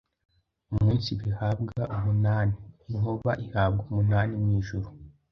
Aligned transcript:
Umunsi 0.71 1.09
bihabwa 1.21 1.81
umunani; 1.95 2.55
inkuba 2.89 3.31
ihabwa 3.45 3.81
umunani 3.91 4.33
mu 4.41 4.49
ijuru 4.59 4.87